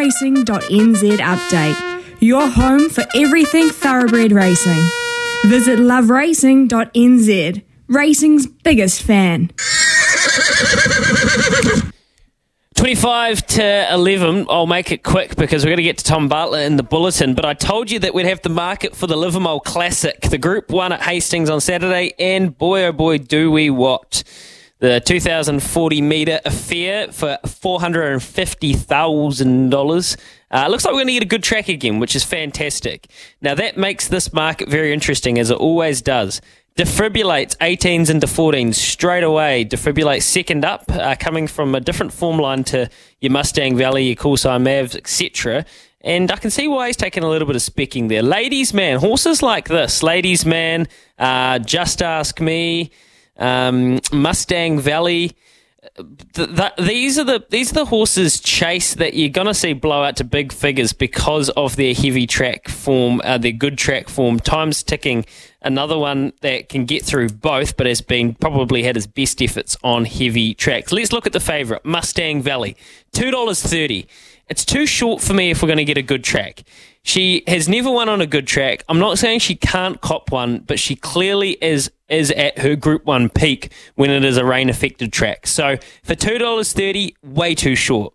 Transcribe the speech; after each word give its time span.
loveracing.nz 0.00 1.18
update. 1.18 2.20
Your 2.20 2.48
home 2.48 2.88
for 2.88 3.04
everything 3.14 3.68
thoroughbred 3.68 4.32
racing. 4.32 4.82
Visit 5.44 5.78
loveracing.nz, 5.78 7.62
racing's 7.88 8.46
biggest 8.46 9.02
fan. 9.02 9.50
25 12.76 13.46
to 13.46 13.92
11. 13.92 14.46
I'll 14.48 14.66
make 14.66 14.90
it 14.90 15.02
quick 15.02 15.36
because 15.36 15.64
we're 15.64 15.70
going 15.70 15.76
to 15.78 15.82
get 15.82 15.98
to 15.98 16.04
Tom 16.04 16.28
Bartlett 16.28 16.66
in 16.66 16.76
the 16.76 16.82
bulletin. 16.82 17.34
But 17.34 17.44
I 17.44 17.52
told 17.52 17.90
you 17.90 17.98
that 17.98 18.14
we'd 18.14 18.24
have 18.24 18.40
the 18.40 18.48
market 18.48 18.96
for 18.96 19.06
the 19.06 19.16
Livamol 19.16 19.62
Classic, 19.62 20.18
the 20.22 20.38
Group 20.38 20.70
1 20.70 20.92
at 20.92 21.02
Hastings 21.02 21.50
on 21.50 21.60
Saturday. 21.60 22.14
And 22.18 22.56
boy, 22.56 22.84
oh 22.84 22.92
boy, 22.92 23.18
do 23.18 23.50
we 23.50 23.68
what. 23.68 24.24
The 24.80 24.98
2040 24.98 26.00
metre 26.00 26.40
affair 26.46 27.12
for 27.12 27.38
$450,000. 27.44 30.16
Uh, 30.50 30.66
looks 30.68 30.86
like 30.86 30.92
we're 30.92 31.00
going 31.00 31.08
to 31.08 31.12
get 31.12 31.22
a 31.22 31.26
good 31.26 31.42
track 31.42 31.68
again, 31.68 31.98
which 31.98 32.16
is 32.16 32.24
fantastic. 32.24 33.10
Now, 33.42 33.54
that 33.56 33.76
makes 33.76 34.08
this 34.08 34.32
market 34.32 34.70
very 34.70 34.94
interesting, 34.94 35.38
as 35.38 35.50
it 35.50 35.58
always 35.58 36.00
does. 36.00 36.40
Defibrillates 36.78 37.54
18s 37.58 38.08
into 38.08 38.26
14s 38.26 38.74
straight 38.74 39.22
away. 39.22 39.66
Defibrillates 39.66 40.22
second 40.22 40.64
up, 40.64 40.84
uh, 40.88 41.14
coming 41.20 41.46
from 41.46 41.74
a 41.74 41.80
different 41.80 42.10
form 42.10 42.38
line 42.38 42.64
to 42.64 42.88
your 43.20 43.32
Mustang 43.32 43.76
Valley, 43.76 44.06
your 44.06 44.16
Coolside 44.16 44.62
Mavs, 44.62 44.96
etc. 44.96 45.66
And 46.00 46.32
I 46.32 46.36
can 46.36 46.50
see 46.50 46.68
why 46.68 46.86
he's 46.86 46.96
taking 46.96 47.22
a 47.22 47.28
little 47.28 47.46
bit 47.46 47.56
of 47.56 47.60
specking 47.60 48.08
there. 48.08 48.22
Ladies, 48.22 48.72
man, 48.72 48.98
horses 48.98 49.42
like 49.42 49.68
this, 49.68 50.02
Ladies, 50.02 50.46
man, 50.46 50.88
uh, 51.18 51.58
Just 51.58 52.00
Ask 52.00 52.40
Me, 52.40 52.90
um, 53.40 54.00
Mustang 54.12 54.78
Valley. 54.78 55.36
Th- 56.34 56.56
th- 56.56 56.72
these 56.78 57.18
are 57.18 57.24
the 57.24 57.44
these 57.48 57.70
are 57.70 57.74
the 57.74 57.84
horses 57.86 58.38
chase 58.38 58.94
that 58.94 59.14
you're 59.14 59.30
gonna 59.30 59.54
see 59.54 59.72
blow 59.72 60.02
out 60.02 60.16
to 60.16 60.24
big 60.24 60.52
figures 60.52 60.92
because 60.92 61.48
of 61.50 61.76
their 61.76 61.94
heavy 61.94 62.26
track 62.26 62.68
form, 62.68 63.22
uh, 63.24 63.38
their 63.38 63.52
good 63.52 63.78
track 63.78 64.08
form. 64.10 64.38
Time's 64.38 64.82
ticking. 64.82 65.24
Another 65.62 65.98
one 65.98 66.32
that 66.42 66.68
can 66.68 66.84
get 66.84 67.04
through 67.04 67.30
both, 67.30 67.78
but 67.78 67.86
has 67.86 68.02
been 68.02 68.34
probably 68.34 68.82
had 68.82 68.94
his 68.94 69.06
best 69.06 69.40
efforts 69.42 69.76
on 69.82 70.04
heavy 70.04 70.52
tracks. 70.54 70.92
Let's 70.92 71.12
look 71.12 71.26
at 71.26 71.32
the 71.32 71.40
favourite, 71.40 71.84
Mustang 71.84 72.42
Valley, 72.42 72.76
two 73.12 73.30
dollars 73.30 73.62
thirty. 73.62 74.06
It's 74.48 74.64
too 74.64 74.84
short 74.84 75.22
for 75.22 75.32
me 75.32 75.50
if 75.50 75.62
we're 75.62 75.68
going 75.68 75.76
to 75.78 75.84
get 75.84 75.96
a 75.96 76.02
good 76.02 76.24
track. 76.24 76.64
She 77.04 77.44
has 77.46 77.68
never 77.68 77.88
won 77.88 78.08
on 78.08 78.20
a 78.20 78.26
good 78.26 78.48
track. 78.48 78.82
I'm 78.88 78.98
not 78.98 79.16
saying 79.16 79.38
she 79.38 79.54
can't 79.54 80.00
cop 80.00 80.32
one, 80.32 80.58
but 80.66 80.80
she 80.80 80.96
clearly 80.96 81.56
is 81.62 81.88
is 82.10 82.30
at 82.32 82.58
her 82.58 82.76
Group 82.76 83.04
One 83.04 83.28
peak 83.28 83.72
when 83.94 84.10
it 84.10 84.24
is 84.24 84.36
a 84.36 84.44
rain 84.44 84.68
affected 84.68 85.12
track. 85.12 85.46
So 85.46 85.78
for 86.02 86.14
two 86.14 86.38
dollars 86.38 86.72
thirty, 86.72 87.16
way 87.22 87.54
too 87.54 87.74
short. 87.74 88.14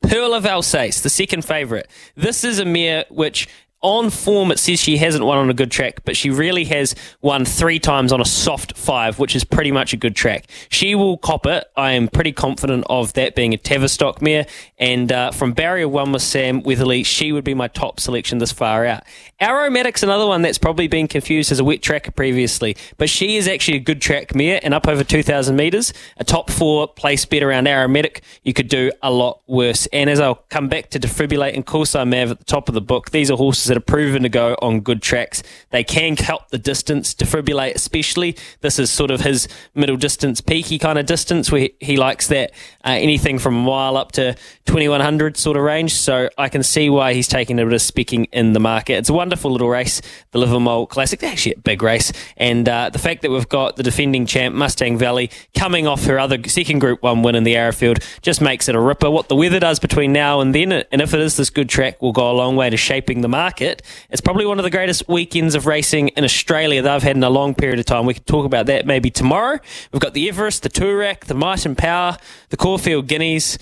Pearl 0.00 0.32
of 0.32 0.46
Alsace, 0.46 1.00
the 1.00 1.10
second 1.10 1.44
favourite. 1.44 1.86
This 2.14 2.44
is 2.44 2.58
a 2.58 2.64
mare 2.64 3.04
which 3.10 3.48
on 3.80 4.10
form, 4.10 4.50
it 4.50 4.58
says 4.58 4.80
she 4.80 4.96
hasn't 4.96 5.24
won 5.24 5.38
on 5.38 5.50
a 5.50 5.54
good 5.54 5.70
track, 5.70 6.00
but 6.04 6.16
she 6.16 6.30
really 6.30 6.64
has 6.64 6.94
won 7.20 7.44
three 7.44 7.78
times 7.78 8.12
on 8.12 8.20
a 8.20 8.24
soft 8.24 8.76
five, 8.88 9.18
which 9.18 9.36
is 9.36 9.44
pretty 9.44 9.70
much 9.70 9.92
a 9.92 9.98
good 9.98 10.16
track. 10.16 10.46
She 10.70 10.94
will 10.94 11.18
cop 11.18 11.44
it. 11.44 11.70
I 11.76 11.92
am 11.92 12.08
pretty 12.08 12.32
confident 12.32 12.86
of 12.88 13.12
that 13.12 13.34
being 13.34 13.52
a 13.52 13.58
Tavistock 13.58 14.22
mare. 14.22 14.46
And 14.78 15.12
uh, 15.12 15.30
from 15.30 15.52
barrier 15.52 15.86
one 15.86 16.10
with 16.10 16.22
Sam 16.22 16.62
Weatherley, 16.62 17.04
she 17.04 17.30
would 17.30 17.44
be 17.44 17.52
my 17.52 17.68
top 17.68 18.00
selection 18.00 18.38
this 18.38 18.50
far 18.50 18.86
out. 18.86 19.02
Aromatic's 19.42 20.02
another 20.02 20.26
one 20.26 20.40
that's 20.40 20.56
probably 20.56 20.88
been 20.88 21.06
confused 21.06 21.52
as 21.52 21.60
a 21.60 21.64
wet 21.64 21.82
tracker 21.82 22.12
previously, 22.12 22.78
but 22.96 23.10
she 23.10 23.36
is 23.36 23.46
actually 23.46 23.76
a 23.76 23.80
good 23.80 24.00
track 24.00 24.34
mare 24.34 24.58
and 24.62 24.72
up 24.72 24.88
over 24.88 25.04
2,000 25.04 25.54
metres. 25.54 25.92
A 26.16 26.24
top 26.24 26.50
four 26.50 26.88
place 26.88 27.26
bet 27.26 27.42
around 27.42 27.68
Aromatic, 27.68 28.22
you 28.42 28.54
could 28.54 28.68
do 28.68 28.90
a 29.02 29.10
lot 29.10 29.42
worse. 29.46 29.86
And 29.92 30.08
as 30.08 30.18
I'll 30.18 30.46
come 30.48 30.68
back 30.68 30.88
to 30.90 30.98
Defibrillate 30.98 31.54
and 31.54 31.66
Coolside 31.66 32.08
Mav 32.08 32.30
at 32.30 32.38
the 32.38 32.44
top 32.46 32.70
of 32.70 32.74
the 32.74 32.80
book, 32.80 33.10
these 33.10 33.30
are 33.30 33.36
horses 33.36 33.66
that 33.66 33.76
are 33.76 33.80
proven 33.80 34.22
to 34.22 34.30
go 34.30 34.56
on 34.62 34.80
good 34.80 35.02
tracks. 35.02 35.42
They 35.72 35.84
can 35.84 36.16
help 36.16 36.48
the 36.48 36.58
distance, 36.58 37.14
defibrillate 37.14 37.74
especially. 37.74 38.34
This 38.62 38.77
is 38.78 38.90
sort 38.90 39.10
of 39.10 39.20
his 39.20 39.48
middle 39.74 39.96
distance, 39.96 40.40
peaky 40.40 40.78
kind 40.78 40.98
of 40.98 41.06
distance 41.06 41.50
where 41.50 41.68
he 41.80 41.96
likes 41.96 42.28
that 42.28 42.52
uh, 42.84 42.90
anything 42.90 43.38
from 43.38 43.56
a 43.56 43.62
mile 43.62 43.96
up 43.96 44.12
to 44.12 44.34
2100 44.66 45.36
sort 45.36 45.56
of 45.56 45.62
range. 45.62 45.94
So 45.94 46.28
I 46.38 46.48
can 46.48 46.62
see 46.62 46.90
why 46.90 47.14
he's 47.14 47.28
taking 47.28 47.58
a 47.58 47.64
bit 47.64 47.72
of 47.72 47.80
specking 47.80 48.28
in 48.32 48.52
the 48.52 48.60
market. 48.60 48.94
It's 48.94 49.08
a 49.08 49.14
wonderful 49.14 49.50
little 49.50 49.68
race, 49.68 50.00
the 50.32 50.38
Livamol 50.38 50.88
Classic. 50.88 51.22
Actually, 51.22 51.54
a 51.54 51.58
big 51.58 51.82
race. 51.82 52.12
And 52.36 52.68
uh, 52.68 52.90
the 52.90 52.98
fact 52.98 53.22
that 53.22 53.30
we've 53.30 53.48
got 53.48 53.76
the 53.76 53.82
defending 53.82 54.26
champ, 54.26 54.54
Mustang 54.54 54.98
Valley, 54.98 55.30
coming 55.54 55.86
off 55.86 56.04
her 56.04 56.18
other 56.18 56.38
second 56.48 56.78
Group 56.78 57.02
1 57.02 57.22
win 57.22 57.34
in 57.34 57.44
the 57.44 57.56
Arrowfield 57.56 57.98
just 58.22 58.40
makes 58.40 58.68
it 58.68 58.74
a 58.74 58.80
ripper. 58.80 59.10
What 59.10 59.28
the 59.28 59.36
weather 59.36 59.60
does 59.60 59.78
between 59.78 60.12
now 60.12 60.40
and 60.40 60.54
then, 60.54 60.72
and 60.72 61.00
if 61.00 61.14
it 61.14 61.20
is 61.20 61.36
this 61.36 61.50
good 61.50 61.68
track, 61.68 62.00
will 62.02 62.12
go 62.12 62.30
a 62.30 62.32
long 62.32 62.56
way 62.56 62.70
to 62.70 62.76
shaping 62.76 63.20
the 63.20 63.28
market. 63.28 63.82
It's 64.10 64.20
probably 64.20 64.46
one 64.46 64.58
of 64.58 64.64
the 64.64 64.70
greatest 64.70 65.08
weekends 65.08 65.54
of 65.54 65.66
racing 65.66 66.08
in 66.08 66.24
Australia 66.24 66.82
that 66.82 66.92
I've 66.92 67.02
had 67.02 67.16
in 67.16 67.24
a 67.24 67.30
long 67.30 67.54
period 67.54 67.78
of 67.78 67.86
time. 67.86 68.06
We 68.06 68.14
can 68.14 68.24
talk 68.24 68.44
about 68.44 68.66
that 68.68 68.86
maybe 68.86 69.10
tomorrow. 69.10 69.58
We've 69.92 70.00
got 70.00 70.14
the 70.14 70.28
Everest, 70.28 70.62
the 70.62 70.70
Toorak, 70.70 71.26
the 71.26 71.34
Might 71.34 71.66
and 71.66 71.76
Power, 71.76 72.16
the 72.48 72.56
Caulfield 72.56 73.08
Guineas. 73.08 73.58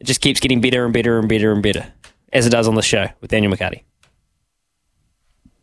It 0.00 0.06
just 0.06 0.20
keeps 0.20 0.40
getting 0.40 0.60
better 0.60 0.84
and 0.84 0.92
better 0.92 1.18
and 1.18 1.28
better 1.28 1.52
and 1.52 1.62
better, 1.62 1.92
as 2.32 2.46
it 2.46 2.50
does 2.50 2.66
on 2.66 2.74
the 2.74 2.82
show 2.82 3.06
with 3.20 3.30
Daniel 3.30 3.52
McCarty. 3.52 3.82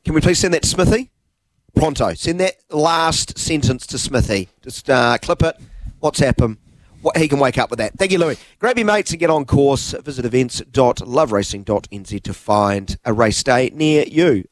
Can 0.06 0.14
we 0.14 0.22
please 0.22 0.40
send 0.40 0.54
that 0.54 0.64
to 0.64 0.70
Smithy? 0.70 1.12
Pronto. 1.76 2.14
Send 2.14 2.40
that 2.40 2.56
last 2.70 3.38
sentence 3.38 3.86
to 3.88 3.98
Smithy. 3.98 4.50
Just 4.62 4.90
uh, 4.90 5.18
clip 5.22 5.42
it, 5.44 5.56
WhatsApp 6.02 6.40
him. 6.42 6.60
What, 7.02 7.18
he 7.18 7.28
can 7.28 7.40
wake 7.40 7.58
up 7.58 7.70
with 7.70 7.80
that. 7.80 7.98
Thank 7.98 8.12
you, 8.14 8.18
Louis. 8.18 8.38
Grab 8.60 8.78
your 8.78 8.88
mates 8.88 9.12
and 9.12 9.20
get 9.20 9.30
on 9.30 9.44
course. 9.46 9.92
Visit 9.92 10.24
events.loveracing.nz 10.26 12.24
to 12.24 12.34
find 12.34 12.98
a 13.04 13.12
race 13.12 13.44
day 13.44 13.72
near 13.74 14.06
you. 14.08 14.42